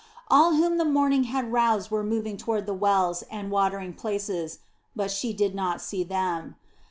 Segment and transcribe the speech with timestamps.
[0.29, 4.57] All whom the morning had roused were moving toward the wells and watering places,
[4.95, 6.55] but she did not see them.